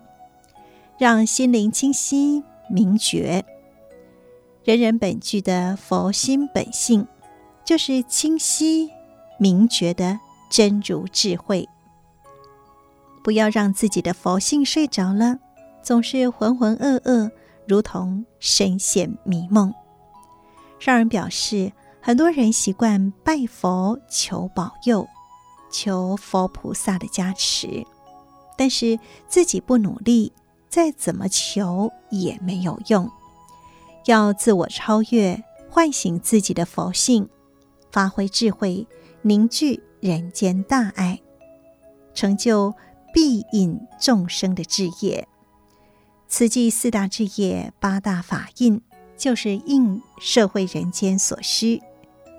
[0.97, 3.45] 让心灵清晰明觉。
[4.65, 7.07] 人人本具的佛心本性，
[7.63, 8.89] 就是清晰
[9.37, 11.69] 明觉的真如智慧。
[13.23, 15.37] 不要让自己的佛性睡着了，
[15.81, 17.31] 总是浑浑噩噩，
[17.65, 19.73] 如同深陷迷梦。
[20.79, 21.71] 上人表示。
[22.05, 25.07] 很多人习惯拜佛求保佑，
[25.71, 27.81] 求佛菩萨的加持，
[28.57, 30.31] 但是自己不努力，
[30.69, 33.09] 再怎么求也没有用。
[34.05, 37.29] 要自我超越，唤醒自己的佛性，
[37.91, 38.85] 发挥智慧，
[39.21, 41.21] 凝聚人间大爱，
[42.13, 42.73] 成就
[43.13, 45.27] 庇引众生的志业。
[46.27, 48.81] 慈济四大志业、八大法印，
[49.15, 51.81] 就是应社会人间所需。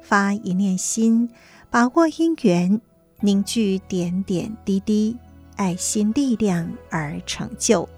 [0.02, 1.30] 发一念心，
[1.70, 2.80] 把握因缘，
[3.20, 5.16] 凝聚点点滴滴
[5.56, 7.88] 爱心力量而成就。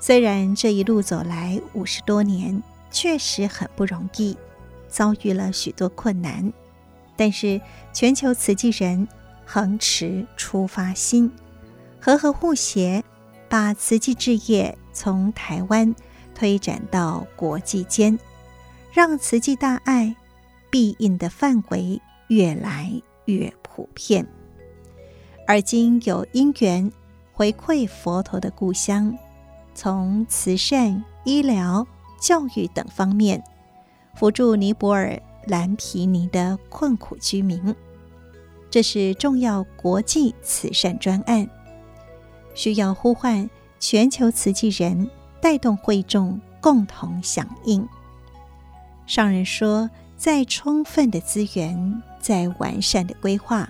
[0.00, 4.36] 虽然这一路走来五十多年，确实很不容易，
[4.88, 6.52] 遭遇了许多困难，
[7.16, 7.60] 但是
[7.92, 9.06] 全球慈济人
[9.44, 11.30] 恒持出发心，
[12.00, 13.04] 和和互协，
[13.48, 15.94] 把慈济置业从台湾
[16.34, 18.18] 推展到国际间，
[18.92, 20.16] 让慈济大爱。
[20.72, 22.92] 庇荫的范围越来
[23.24, 24.24] 越普遍，
[25.50, 26.92] 而今有因缘
[27.32, 29.12] 回馈佛陀的故乡，
[29.74, 31.84] 从慈善、医疗、
[32.20, 33.42] 教育等方面
[34.14, 37.74] 辅助尼泊尔蓝毗尼的困苦居民，
[38.70, 41.50] 这是重要国际慈善专案，
[42.54, 45.10] 需要呼唤全球慈济人
[45.42, 47.84] 带动会众共同响应。
[49.04, 49.90] 上人说。
[50.16, 53.66] 再充分的资源，再完善的规划，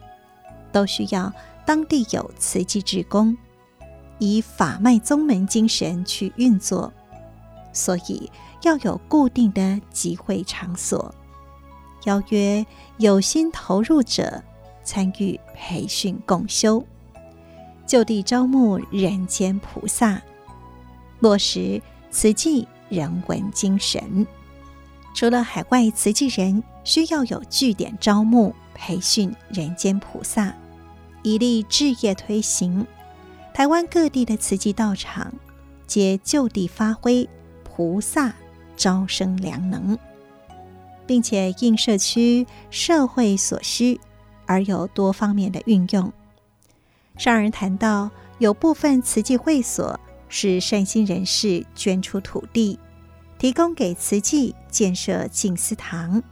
[0.73, 1.33] 都需要
[1.71, 3.39] 当地有慈济志工，
[4.19, 6.93] 以法脉宗门精神去运作。
[7.73, 8.29] 所以
[8.63, 11.15] 要有固定的集会场所，
[12.07, 12.67] 邀约
[12.99, 14.43] 有心投入者
[14.83, 16.85] 参与培训共修，
[17.87, 20.21] 就地招募人间菩萨，
[21.21, 24.27] 落实慈济人文精神。
[25.15, 30.53] 除了海外慈济人需要有据点招募培训人间菩萨，
[31.23, 32.87] 以利志业推行，
[33.53, 35.33] 台湾各地的慈济道场
[35.87, 37.29] 皆就地发挥
[37.65, 38.33] 菩萨
[38.77, 39.99] 招生良能，
[41.07, 44.01] 并且应社区社会所需
[44.47, 46.13] 而有多方面的运用。
[47.17, 49.99] 上人谈到，有部分慈济会所
[50.29, 52.79] 是善心人士捐出土地。
[53.39, 56.23] 提供给慈济建设静思堂，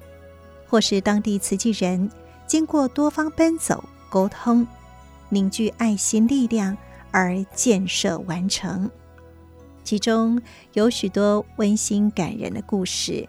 [0.68, 2.10] 或是当地慈济人
[2.46, 4.66] 经过多方奔走沟通，
[5.28, 6.76] 凝聚爱心力量
[7.10, 8.90] 而建设完成。
[9.84, 10.40] 其中
[10.74, 13.26] 有许多温馨感人的故事，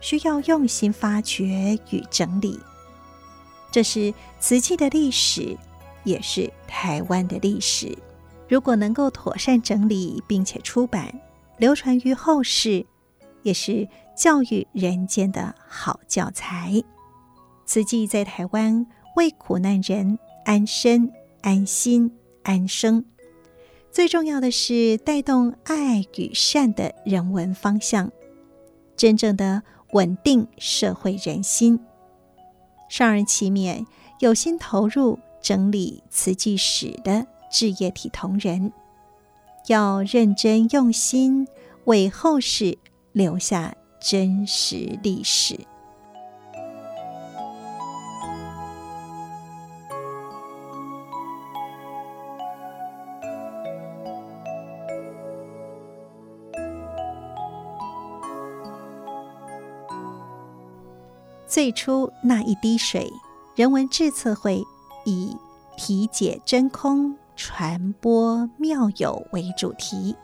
[0.00, 2.58] 需要用心发掘与整理。
[3.70, 5.56] 这是慈济的历史，
[6.04, 7.96] 也是台湾的历史。
[8.48, 11.12] 如果能够妥善整理，并且出版，
[11.58, 12.86] 流传于后世，
[13.42, 13.86] 也是
[14.16, 16.82] 教育人间的好教材。
[17.66, 18.86] 慈济在台湾
[19.16, 22.10] 为苦难人安身、安心、
[22.42, 23.04] 安生，
[23.90, 28.10] 最重要的是带动爱与善的人文方向，
[28.96, 29.62] 真正的
[29.92, 31.80] 稳定社会人心。
[32.88, 33.86] 上人期勉
[34.20, 38.72] 有心投入整理慈济史的志业体同仁，
[39.68, 41.46] 要认真用心，
[41.84, 42.78] 为后世
[43.12, 45.58] 留下真实历史。
[61.58, 63.12] 最初那一滴水，
[63.56, 64.62] 人文志测会
[65.04, 65.36] 以
[65.76, 70.14] 题解真空、传播妙有为主题，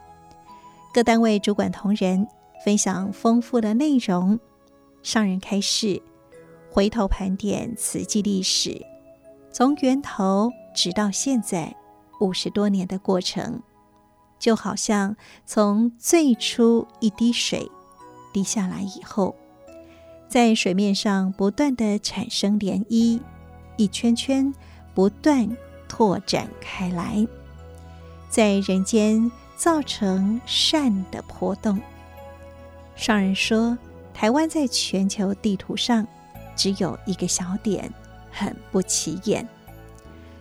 [0.92, 2.24] 各单位主管同仁
[2.64, 4.38] 分享丰富的内容。
[5.02, 6.00] 上人开示，
[6.70, 8.86] 回头盘点慈济历史，
[9.50, 11.74] 从源头直到现在
[12.20, 13.60] 五十多年的过程，
[14.38, 17.68] 就好像从最初一滴水
[18.32, 19.34] 滴下来以后。
[20.34, 23.20] 在水面上不断地产生涟漪，
[23.76, 24.52] 一圈圈
[24.92, 25.56] 不断
[25.86, 27.24] 拓展开来，
[28.28, 31.80] 在人间造成善的波动。
[32.96, 33.78] 上人说，
[34.12, 36.04] 台湾在全球地图上
[36.56, 37.88] 只有一个小点，
[38.32, 39.48] 很不起眼，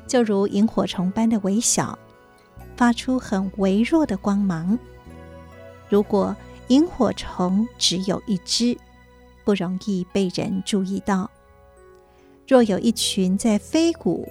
[0.08, 1.96] 就如萤火虫般的微小，
[2.76, 4.76] 发出很微弱的光芒。
[5.88, 6.36] 如果
[6.70, 8.76] 萤火虫只有一只，
[9.44, 11.30] 不容易被人注意到。
[12.48, 14.28] 若有一群在飞舞，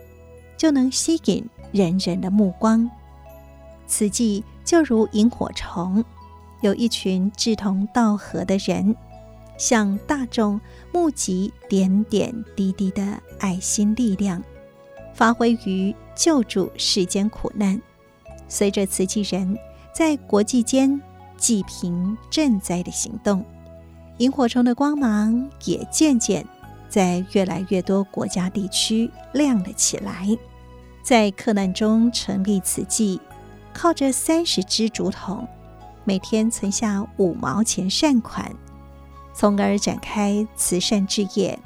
[0.56, 2.90] 就能吸引人人的目光。
[3.86, 6.04] 慈济就如萤火虫，
[6.60, 8.94] 有一群志同道合的人，
[9.58, 10.60] 向大众
[10.92, 14.42] 募集点点滴滴的爱心力量，
[15.14, 17.80] 发挥于救助世间苦难。
[18.48, 19.58] 随着慈济人
[19.94, 21.00] 在国际间
[21.36, 23.44] 济贫赈灾的行动。
[24.18, 26.46] 萤火虫的光芒也渐渐
[26.88, 30.28] 在越来越多国家地区亮了起来。
[31.02, 33.20] 在克难中成立慈济，
[33.72, 35.48] 靠着三十支竹筒，
[36.04, 38.54] 每天存下五毛钱善款，
[39.34, 41.58] 从而展开慈善事业。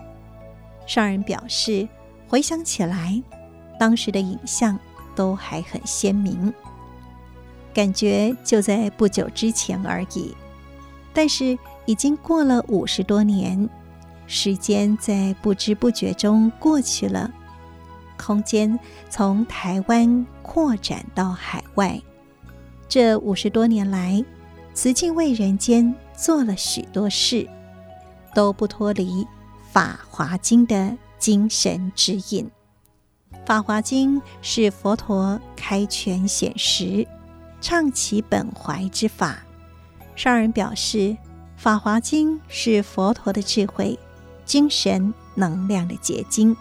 [0.86, 1.86] 上人表示，
[2.28, 3.22] 回想起来，
[3.78, 4.78] 当时的影像
[5.14, 6.54] 都还很鲜明，
[7.74, 10.34] 感觉就在不久之前而已。
[11.12, 13.68] 但是，已经过了五十多年，
[14.26, 17.30] 时间在不知不觉中过去了，
[18.16, 18.78] 空间
[19.08, 22.00] 从台湾扩展到海外。
[22.88, 24.24] 这五十多年来，
[24.74, 27.48] 慈济为人间做了许多事，
[28.34, 29.24] 都不脱离
[29.70, 32.50] 《法华经》的精神指引。
[33.46, 37.06] 《法华经》是佛陀开权显实、
[37.60, 39.38] 畅其本怀之法。
[40.16, 40.98] 上人表示。
[41.56, 43.98] 《法华经》是佛陀的智慧、
[44.44, 46.56] 精神能量的结晶，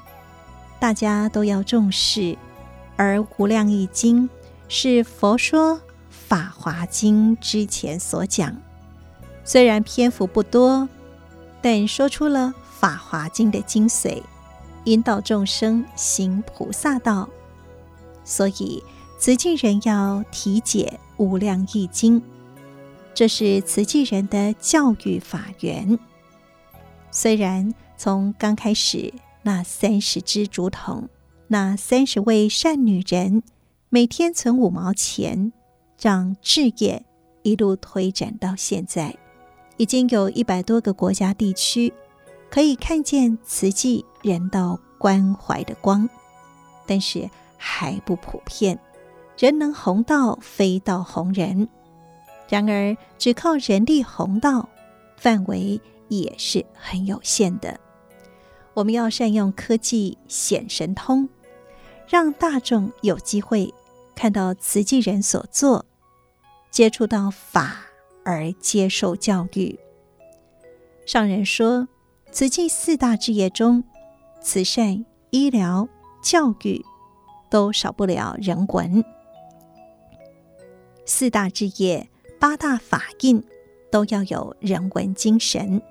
[0.79, 2.37] 大家都要重视。
[2.95, 4.27] 而《无量义经》
[4.69, 5.75] 是佛说
[6.09, 8.55] 《法华经》之前所讲，
[9.43, 10.87] 虽然篇幅不多，
[11.61, 12.47] 但说出了
[12.79, 14.23] 《法华经》的精髓，
[14.85, 17.27] 引导众生行菩萨道。
[18.23, 18.81] 所以，
[19.19, 22.19] 慈济人要体解《无量义经》。
[23.15, 25.97] 这是慈济人的教育法源。
[27.11, 31.07] 虽然从刚开始那三十支竹筒，
[31.47, 33.41] 那三十位善女人
[33.87, 35.53] 每天存五毛钱，
[35.97, 37.05] 让志业
[37.41, 39.15] 一路推展到现在，
[39.77, 41.93] 已经有一百多个国家地区
[42.51, 46.09] 可以看见慈济人道关怀的光，
[46.85, 48.77] 但是还不普遍。
[49.37, 51.69] 人能弘道，非道弘人。
[52.47, 54.69] 然而，只靠人力弘道，
[55.17, 57.79] 范围也是很有限的。
[58.75, 61.27] 我们要善用科技显神通，
[62.07, 63.73] 让大众有机会
[64.13, 65.85] 看到慈济人所做，
[66.69, 67.77] 接触到法
[68.23, 69.79] 而接受教育。
[71.05, 71.87] 上人说，
[72.31, 73.83] 慈济四大志业中，
[74.39, 75.87] 慈善、医疗、
[76.21, 76.85] 教育
[77.49, 79.03] 都少不了人文。
[81.05, 82.07] 四大志业。
[82.47, 83.43] 八大法印
[83.91, 85.81] 都要有人文精神，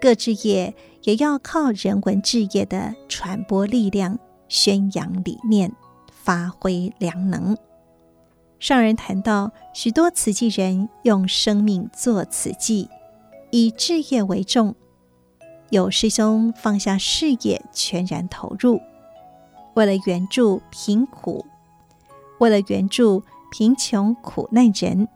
[0.00, 5.74] 各志业也要靠人文志业的传播力量，宣扬理念，
[6.12, 7.58] 发挥良能。
[8.60, 12.88] 上人谈到，许多慈济人用生命做慈济，
[13.50, 14.76] 以志业为重。
[15.70, 18.80] 有师兄放下事业，全然投入，
[19.74, 21.44] 为了援助贫苦，
[22.38, 25.08] 为了援助贫穷苦难人，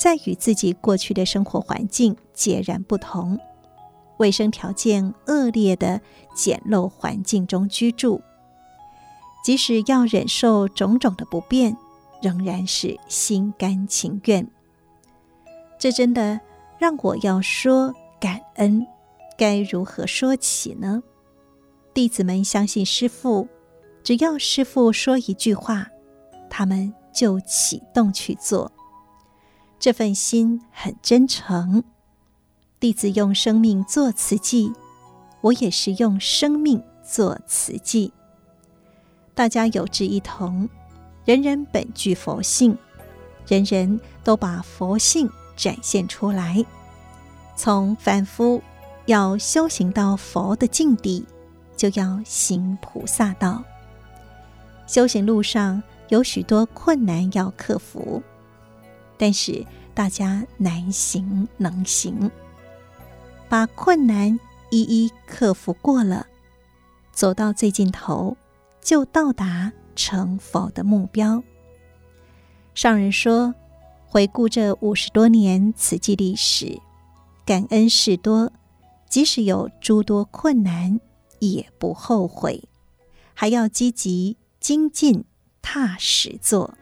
[0.00, 3.38] 在与自己过去的生活环境截然不同。
[4.16, 6.00] 卫生条件恶劣的
[6.34, 8.22] 简陋环境中居住，
[9.44, 11.76] 即使要忍受种种的不便，
[12.22, 14.50] 仍然是心甘情愿。
[15.78, 16.40] 这真的
[16.78, 18.86] 让我要说感恩，
[19.36, 21.02] 该如何说起呢？
[21.92, 23.46] 弟子们相信师父，
[24.02, 25.86] 只要师父说一句话，
[26.48, 28.72] 他们就启动去做，
[29.80, 31.82] 这份心很真诚。
[32.78, 34.70] 弟子用生命做慈济，
[35.40, 38.12] 我也是用生命做慈济。
[39.34, 40.68] 大家有志一同，
[41.24, 42.76] 人人本具佛性，
[43.46, 46.62] 人人都把佛性展现出来。
[47.56, 48.62] 从凡夫
[49.06, 51.24] 要修行到佛的境地，
[51.74, 53.64] 就要行菩萨道。
[54.86, 58.22] 修行路上有许多困难要克服，
[59.20, 62.30] 但是大家难行能行。
[63.50, 64.40] 把困难
[64.70, 66.26] 一一克服过了，
[67.12, 68.34] 走到最尽头，
[68.80, 71.42] 就到达成佛的目标。
[72.74, 73.54] 上人说
[74.08, 76.80] ：“回顾这五十多年慈济历史，
[77.44, 78.50] 感恩事多，
[79.06, 80.98] 即使有诸多困难，
[81.40, 82.64] 也不后悔，
[83.34, 85.24] 还要积极精进，
[85.60, 86.72] 踏实做。”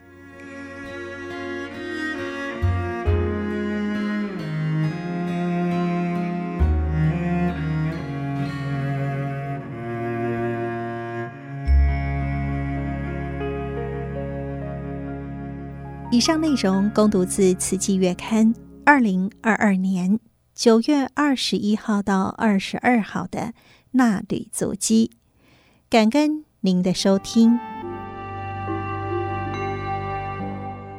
[16.19, 18.53] 以上内容供读自《慈济月刊》
[18.85, 20.19] 二零二二年
[20.53, 23.53] 九月二十一号到二十二号的
[23.93, 25.13] 纳履足迹，
[25.89, 27.57] 感恩您的收听。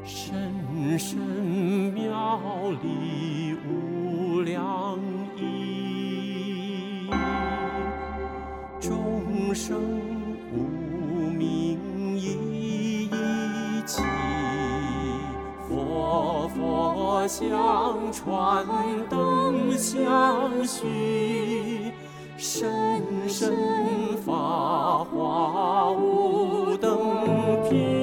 [0.06, 1.20] 深深
[1.94, 4.98] 妙理无量
[5.36, 7.10] 义，
[8.80, 9.99] 众生
[17.20, 18.66] 佛相传，
[19.10, 21.92] 灯相续，
[22.38, 23.54] 深深
[24.26, 26.98] 法华无等
[27.70, 27.99] 品。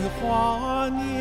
[0.00, 1.19] 年华年。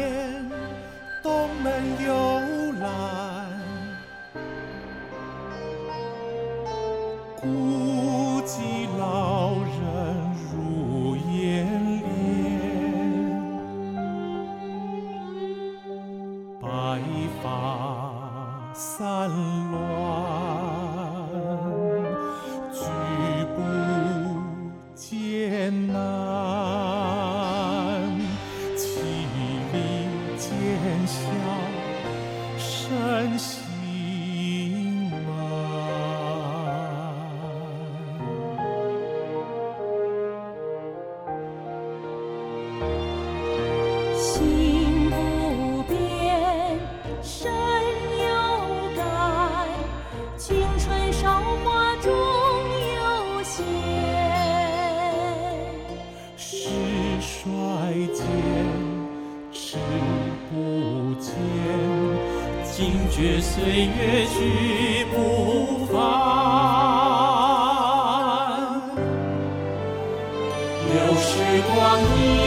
[70.92, 71.78] 流逝光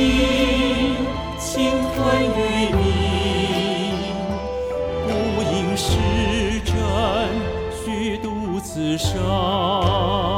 [0.01, 0.97] 阴，
[1.39, 1.51] 青
[1.95, 2.39] 春与
[2.77, 2.81] 你，
[5.07, 5.11] 不
[5.43, 5.87] 应时
[6.65, 6.75] 针
[7.73, 8.27] 虚度
[8.61, 10.32] 此生。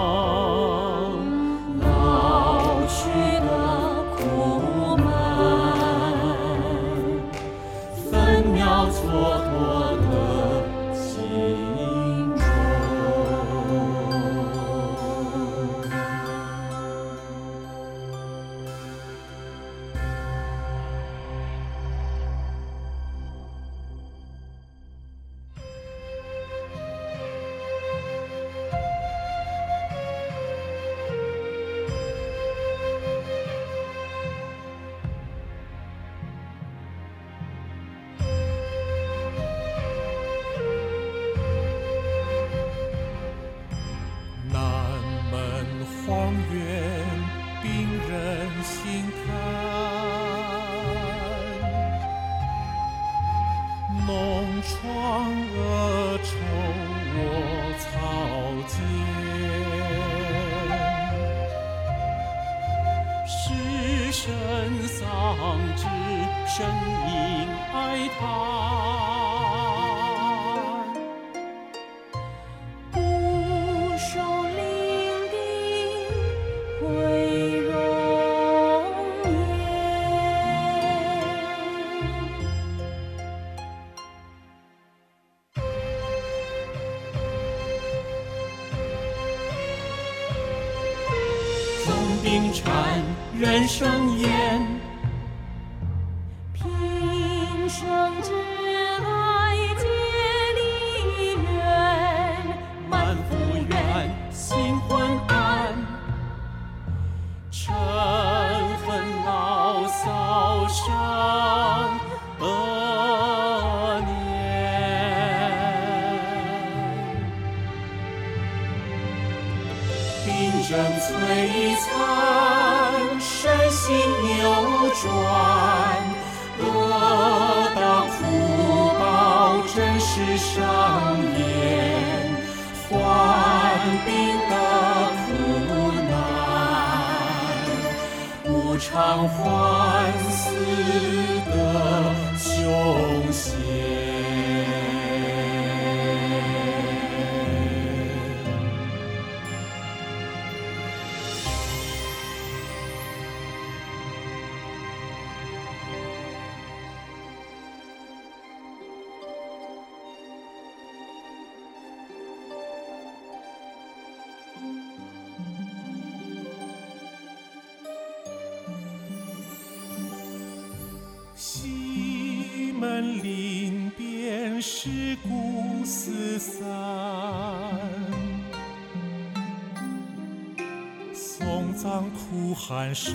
[182.94, 183.12] 声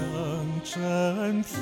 [0.61, 1.57] 震天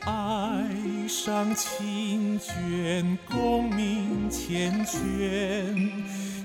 [0.00, 0.66] 爱
[1.06, 4.98] 上清卷功名缱绻